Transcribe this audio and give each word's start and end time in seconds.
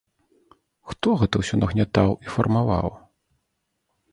Хто 0.93 1.07
гэта 1.23 1.35
ўсё 1.43 1.55
нагнятаў 1.65 2.09
і 2.27 2.33
фармаваў? 2.37 2.89